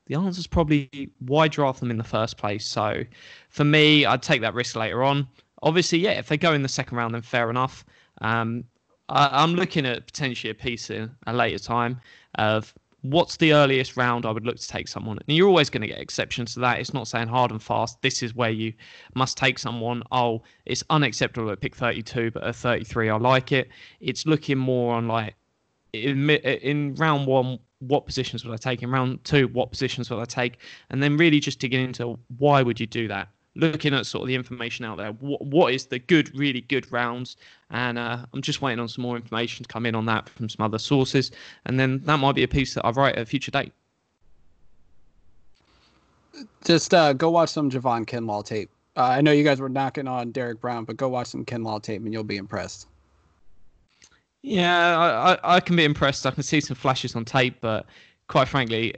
[0.07, 2.67] The answer is probably why draft them in the first place.
[2.67, 3.03] So
[3.49, 5.25] for me, I'd take that risk later on.
[5.63, 7.85] Obviously, yeah, if they go in the second round, then fair enough.
[8.19, 8.65] Um,
[9.07, 12.01] I, am looking at potentially a piece in a later time
[12.35, 15.17] of what's the earliest round I would look to take someone.
[15.25, 16.79] And you're always going to get exceptions to that.
[16.79, 18.73] It's not saying hard and fast, this is where you
[19.15, 20.03] must take someone.
[20.11, 23.69] Oh, it's unacceptable at pick 32, but at 33, I like it.
[24.01, 25.35] It's looking more on like
[25.93, 28.81] in in round one, what positions would I take?
[28.83, 30.59] In round two, what positions would I take?
[30.89, 33.27] And then really just digging into why would you do that?
[33.55, 36.89] Looking at sort of the information out there, what, what is the good, really good
[36.91, 37.35] rounds?
[37.69, 40.47] And uh, I'm just waiting on some more information to come in on that from
[40.47, 41.31] some other sources,
[41.65, 43.73] and then that might be a piece that I write at a future date.
[46.63, 48.69] Just uh, go watch some Javon Kinlaw tape.
[48.95, 51.81] Uh, I know you guys were knocking on Derrick Brown, but go watch some Kinlaw
[51.81, 52.87] tape and you'll be impressed.
[54.43, 56.25] Yeah, I, I, can be impressed.
[56.25, 57.85] I can see some flashes on tape, but
[58.27, 58.95] quite frankly,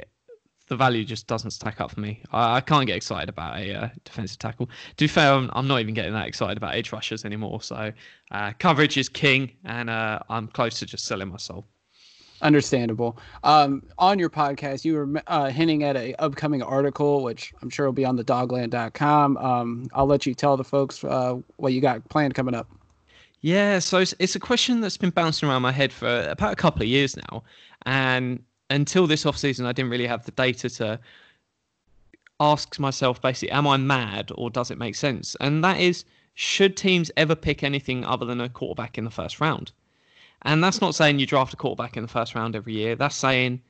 [0.70, 2.22] the value just doesn't stack up for me.
[2.32, 4.68] I, I can't get excited about a uh, defensive tackle.
[4.68, 7.62] To be fair, I'm, I'm, not even getting that excited about edge rushers anymore.
[7.62, 7.92] So
[8.32, 11.68] uh, coverage is king, and uh, I'm close to just selling my soul.
[12.42, 13.18] Understandable.
[13.44, 17.86] Um, on your podcast, you were uh, hinting at a upcoming article, which I'm sure
[17.86, 19.38] will be on the dogland.com.
[19.38, 22.68] Um, I'll let you tell the folks uh, what you got planned coming up.
[23.44, 26.56] Yeah, so it's, it's a question that's been bouncing around my head for about a
[26.56, 27.44] couple of years now.
[27.86, 30.98] And until this off season, I didn't really have the data to
[32.40, 35.36] ask myself basically, am I mad or does it make sense?
[35.42, 39.42] And that is, should teams ever pick anything other than a quarterback in the first
[39.42, 39.74] round?
[40.44, 42.96] And that's not saying you draft a quarterback in the first round every year.
[42.96, 43.62] That's saying,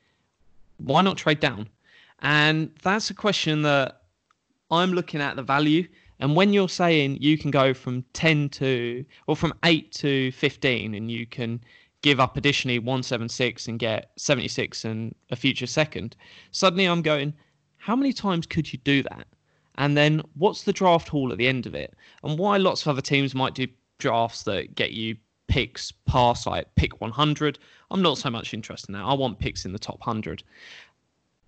[0.77, 1.67] why not trade down?
[2.19, 4.03] And that's a question that
[4.69, 5.88] I'm looking at the value
[6.23, 10.95] and when you're saying you can go from 10 to, or from 8 to 15,
[10.95, 11.59] and you can
[12.01, 16.15] give up additionally 176 and get 76 and a future second,
[16.51, 17.33] suddenly I'm going,
[17.75, 19.27] how many times could you do that?
[19.75, 21.93] And then what's the draft haul at the end of it?
[22.23, 26.73] And why lots of other teams might do drafts that get you picks past like
[26.75, 27.59] pick 100.
[27.91, 29.03] I'm not so much interested in that.
[29.03, 30.41] I want picks in the top 100.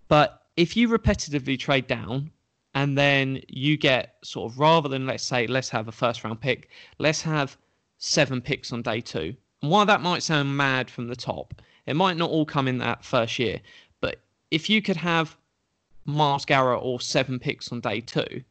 [0.10, 2.30] But if you repetitively trade down
[2.76, 6.42] and then you get sort of rather than let's say let's have a first round
[6.42, 7.58] pick, let's have
[7.98, 9.34] seven picks on day two.
[9.62, 12.78] And while that might sound mad from the top, it might not all come in
[12.80, 13.62] that first year.
[14.02, 14.20] But
[14.52, 15.38] if you could have
[16.04, 18.44] Myles Garrett or seven picks on day two,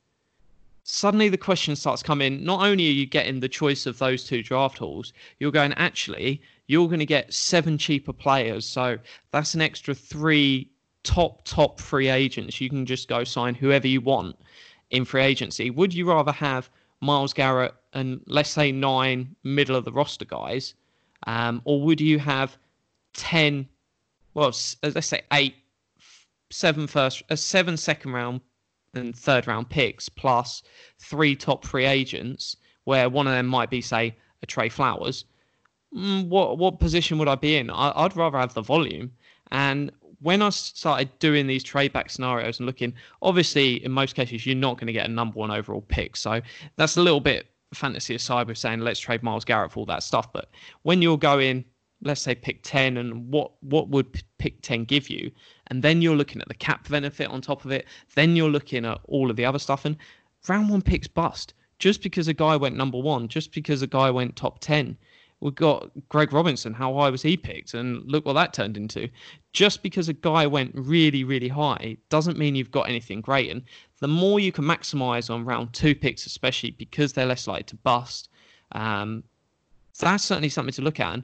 [0.84, 2.42] suddenly the question starts coming.
[2.42, 6.40] Not only are you getting the choice of those two draft halls, you're going actually
[6.66, 8.64] you're going to get seven cheaper players.
[8.64, 8.98] So
[9.32, 10.70] that's an extra three
[11.04, 12.60] top top free agents.
[12.60, 14.36] You can just go sign whoever you want
[14.90, 15.70] in free agency.
[15.70, 16.68] Would you rather have
[17.00, 20.74] Myles Garrett and let's say nine middle of the roster guys,
[21.26, 22.56] um, or would you have
[23.12, 23.68] ten?
[24.33, 24.52] Well,
[24.83, 25.54] let's say eight,
[26.50, 28.40] seven first, uh, seven second round
[28.94, 30.62] and third round picks plus
[30.98, 35.24] three top free agents, where one of them might be say a Trey Flowers.
[35.94, 37.70] Mm, what what position would I be in?
[37.70, 39.12] I, I'd rather have the volume.
[39.52, 44.46] And when I started doing these trade back scenarios and looking, obviously in most cases
[44.46, 46.40] you're not going to get a number one overall pick, so
[46.77, 50.02] that's a little bit fantasy aside with saying let's trade Myles Garrett for all that
[50.02, 50.33] stuff.
[50.33, 50.50] But
[50.83, 51.65] when you're going,
[52.02, 55.31] let's say pick 10 and what what would pick 10 give you?
[55.69, 57.87] And then you're looking at the cap benefit on top of it.
[58.15, 59.85] Then you're looking at all of the other stuff.
[59.85, 59.96] And
[60.48, 61.54] round one picks bust.
[61.81, 64.96] Just because a guy went number one just because a guy went top 10
[65.44, 69.08] we've got greg robinson how high was he picked and look what that turned into
[69.52, 73.62] just because a guy went really really high doesn't mean you've got anything great and
[74.00, 77.76] the more you can maximize on round two picks especially because they're less likely to
[77.76, 78.30] bust
[78.72, 79.22] um,
[80.00, 81.22] that's certainly something to look at and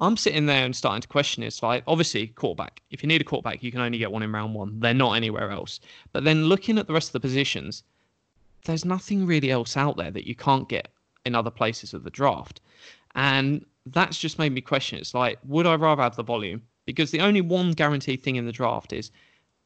[0.00, 2.80] I'm sitting there and starting to question it's like obviously quarterback.
[2.90, 4.80] If you need a quarterback, you can only get one in round one.
[4.80, 5.78] They're not anywhere else.
[6.12, 7.82] But then looking at the rest of the positions,
[8.64, 10.88] there's nothing really else out there that you can't get
[11.26, 12.60] in other places of the draft.
[13.14, 16.62] And that's just made me question it's like, would I rather have the volume?
[16.86, 19.10] Because the only one guaranteed thing in the draft is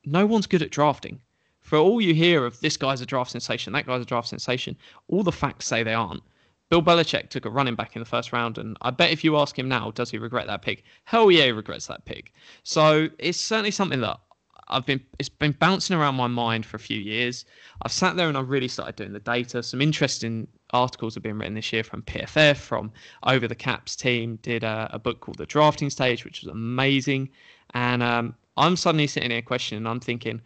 [0.05, 1.20] no one's good at drafting.
[1.61, 4.76] For all you hear of this guy's a draft sensation, that guy's a draft sensation,
[5.09, 6.22] all the facts say they aren't.
[6.68, 9.36] Bill Belichick took a running back in the first round, and I bet if you
[9.36, 10.84] ask him now, does he regret that pick?
[11.05, 12.32] Hell yeah, he regrets that pick.
[12.64, 14.18] So it's certainly something that
[14.68, 17.45] I've been it's been bouncing around my mind for a few years.
[17.82, 19.62] I've sat there and I've really started doing the data.
[19.62, 24.39] Some interesting articles have been written this year from PFF, from Over the Caps team.
[24.43, 27.31] Did a, a book called The Drafting Stage, which was amazing.
[27.72, 29.83] And um, I'm suddenly sitting here questioning.
[29.83, 30.43] And I'm thinking,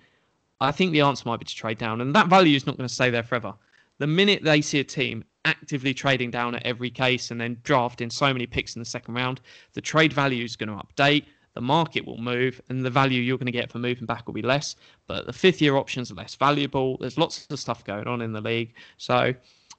[0.61, 2.89] I think the answer might be to trade down, and that value is not going
[2.89, 3.55] to stay there forever.
[3.99, 8.11] The minute they see a team actively trading down at every case and then drafting
[8.11, 9.41] so many picks in the second round,
[9.72, 11.24] the trade value is going to update,
[11.55, 14.35] the market will move, and the value you're going to get for moving back will
[14.35, 14.76] be less.
[15.07, 16.97] But the fifth year options are less valuable.
[16.99, 18.74] There's lots of stuff going on in the league.
[18.97, 19.35] So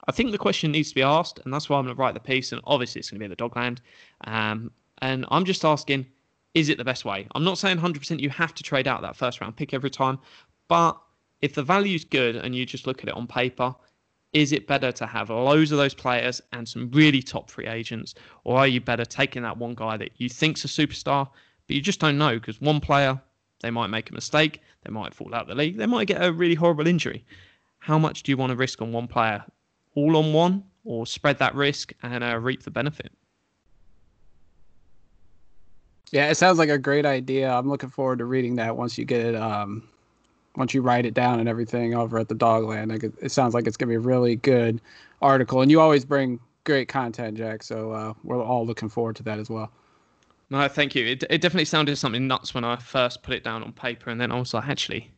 [0.08, 2.14] I think the question needs to be asked, and that's why I'm going to write
[2.14, 2.52] the piece.
[2.52, 3.78] And obviously, it's going to be in the dogland.
[4.24, 4.70] Um,
[5.02, 6.06] and I'm just asking,
[6.54, 7.26] is it the best way?
[7.34, 10.18] I'm not saying 100% you have to trade out that first round pick every time,
[10.68, 11.00] but
[11.40, 13.74] if the value's good and you just look at it on paper,
[14.32, 18.14] is it better to have loads of those players and some really top free agents,
[18.44, 21.28] or are you better taking that one guy that you think's a superstar,
[21.66, 23.20] but you just don't know because one player
[23.60, 26.22] they might make a mistake, they might fall out of the league, they might get
[26.22, 27.24] a really horrible injury.
[27.78, 29.44] How much do you want to risk on one player?
[29.94, 33.12] All on one, or spread that risk and uh, reap the benefit?
[36.10, 37.50] Yeah, it sounds like a great idea.
[37.50, 39.88] I'm looking forward to reading that once you get it um,
[40.56, 42.90] once you write it down and everything over at the Dogland.
[42.90, 44.80] Like it, it sounds like it's gonna be a really good
[45.22, 47.62] article, and you always bring great content, Jack.
[47.62, 49.70] So uh, we're all looking forward to that as well.
[50.50, 51.06] No, thank you.
[51.06, 54.20] It, it definitely sounded something nuts when I first put it down on paper, and
[54.20, 55.12] then I was like, actually,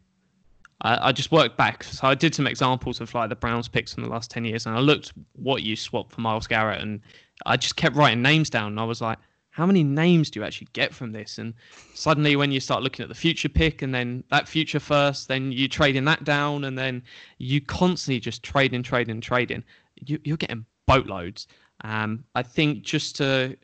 [0.83, 1.85] I, I just worked back.
[1.85, 4.67] So I did some examples of like the Browns picks from the last ten years,
[4.67, 7.01] and I looked what you swapped for Myles Garrett, and
[7.47, 9.19] I just kept writing names down, and I was like,
[9.51, 11.39] how many names do you actually get from this?
[11.39, 11.53] And
[11.95, 15.53] suddenly, when you start looking at the future pick and then that future first, then
[15.53, 17.03] you trading that down, and then
[17.39, 19.63] you constantly just trading, trading, trading.
[20.07, 21.49] You, you're getting boatloads.
[21.85, 23.57] Um, I think just to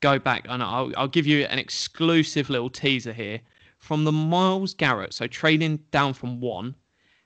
[0.00, 3.40] go back, and I'll, I'll give you an exclusive little teaser here
[3.78, 5.14] from the Myles Garrett.
[5.14, 6.74] So trading down from one,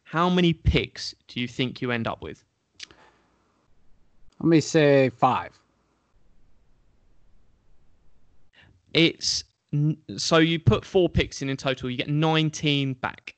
[0.05, 2.45] how many picks do you think you end up with?
[4.41, 5.53] Let me say five.
[8.93, 9.45] It's
[10.17, 13.35] so you put four picks in in total, you get 19 back.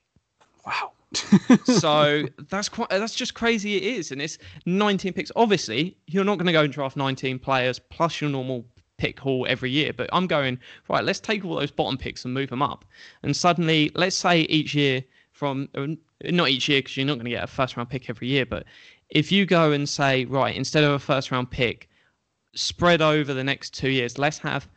[0.64, 0.92] Wow.
[1.64, 6.38] so that's quite that's just crazy it is and it's 19 picks obviously you're not
[6.38, 8.64] going to go and draft 19 players plus your normal
[9.02, 10.56] pick haul every year but i'm going
[10.88, 12.84] right let's take all those bottom picks and move them up.
[13.24, 15.88] And suddenly let's say each year from uh,
[16.26, 18.46] not each year because you're not going to get a first round pick every year
[18.46, 18.64] but
[19.10, 21.88] if you go and say right instead of a first round pick
[22.54, 24.68] spread over the next two years let's have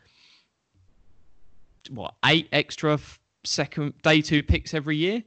[1.92, 2.98] what eight extra
[3.44, 5.24] second day two picks every year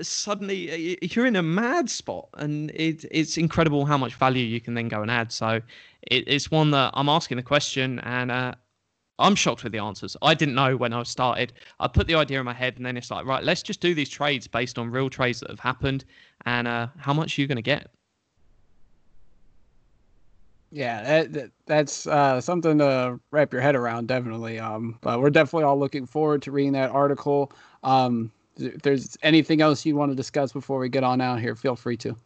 [0.00, 4.74] suddenly you're in a mad spot and it, it's incredible how much value you can
[4.74, 5.60] then go and add so
[6.10, 8.54] it, it's one that i'm asking the question and uh,
[9.18, 12.38] i'm shocked with the answers i didn't know when i started i put the idea
[12.38, 14.90] in my head and then it's like right let's just do these trades based on
[14.90, 16.04] real trades that have happened
[16.46, 17.90] and uh, how much are you going to get
[20.74, 24.58] yeah, that, that that's uh, something to wrap your head around, definitely.
[24.58, 27.52] Um, but we're definitely all looking forward to reading that article.
[27.82, 31.54] Um, if there's anything else you want to discuss before we get on out here,
[31.54, 32.16] feel free to.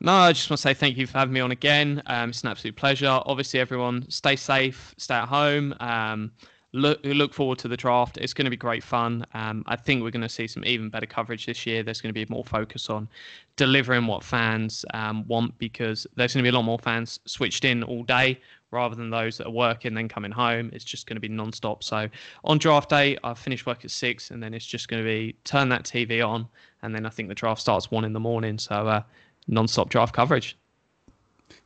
[0.00, 2.02] No, I just want to say thank you for having me on again.
[2.06, 3.20] Um, it's an absolute pleasure.
[3.24, 5.74] Obviously, everyone stay safe, stay at home.
[5.80, 6.32] Um,
[6.72, 8.18] look look forward to the draft.
[8.18, 9.24] It's going to be great fun.
[9.32, 11.82] Um, I think we're going to see some even better coverage this year.
[11.82, 13.08] There's going to be more focus on
[13.56, 17.64] delivering what fans um, want because there's going to be a lot more fans switched
[17.64, 18.38] in all day
[18.70, 20.70] rather than those that are working then coming home.
[20.72, 21.84] It's just going to be non-stop.
[21.84, 22.08] So
[22.44, 25.36] on draft day, I finish work at six, and then it's just going to be
[25.44, 26.48] turn that TV on,
[26.82, 28.58] and then I think the draft starts one in the morning.
[28.58, 29.02] So uh,
[29.48, 30.56] non-stop draft coverage.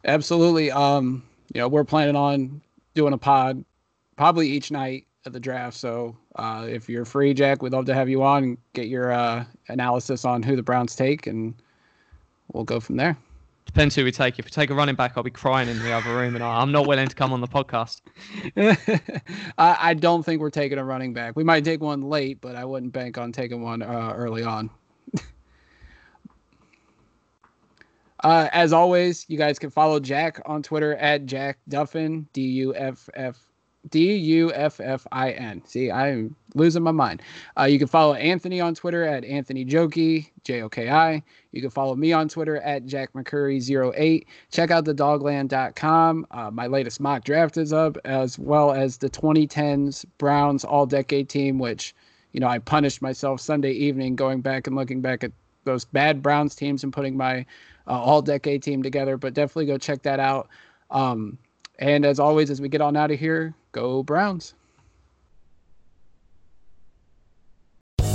[0.05, 0.71] Absolutely.
[0.71, 1.23] Um,
[1.55, 2.61] you know, we're planning on
[2.95, 3.65] doing a pod
[4.17, 5.77] probably each night of the draft.
[5.77, 9.13] So uh, if you're free, Jack, we'd love to have you on and get your
[9.13, 11.55] uh, analysis on who the Browns take, and
[12.53, 13.17] we'll go from there.
[13.73, 14.37] Depends who we take.
[14.41, 16.73] If we take a running back, I'll be crying in the other room, and I'm
[16.73, 18.01] not willing to come on the podcast.
[19.59, 21.37] I, I, don't think we're taking a running back.
[21.37, 24.71] We might take one late, but I wouldn't bank on taking one uh, early on.
[28.25, 32.75] uh, as always, you guys can follow Jack on Twitter at Jack Duffin, D U
[32.75, 33.50] F F
[33.89, 35.63] D U F F I N.
[35.65, 37.23] See, I'm losing my mind.
[37.59, 41.23] Uh, you can follow Anthony on Twitter at Anthony Joki, J O K I.
[41.53, 44.27] You can follow me on Twitter at Jack McCurry08.
[44.53, 46.27] Check out the dogland.com.
[46.31, 51.29] Uh, my latest mock draft is up, as well as the 2010s Browns All Decade
[51.29, 51.95] team, which,
[52.33, 55.33] you know, I punished myself Sunday evening going back and looking back at
[55.65, 57.47] those bad Browns teams and putting my
[57.87, 59.17] uh, All Decade team together.
[59.17, 60.49] But definitely go check that out.
[60.91, 61.39] Um,
[61.81, 64.55] and as always, as we get on out of here, go Browns.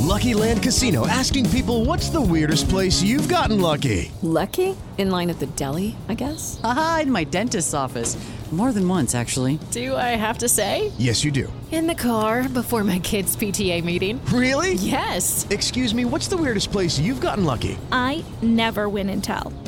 [0.06, 4.12] Lucky Land Casino asking people what's the weirdest place you've gotten lucky?
[4.22, 4.78] Lucky?
[4.98, 6.60] In line at the deli, I guess?
[6.64, 8.16] Aha, in my dentist's office.
[8.52, 9.60] More than once, actually.
[9.72, 10.92] Do I have to say?
[10.98, 11.52] Yes, you do.
[11.72, 14.24] In the car before my kids' PTA meeting.
[14.28, 14.76] Really?
[14.76, 15.46] Yes.
[15.50, 17.78] Excuse me, what's the weirdest place you've gotten lucky?
[17.92, 19.52] I never win and tell.